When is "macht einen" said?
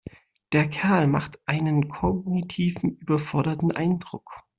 1.05-1.87